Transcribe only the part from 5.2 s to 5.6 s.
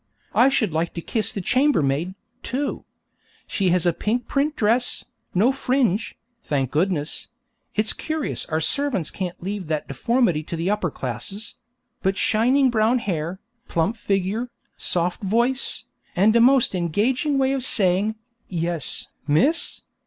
no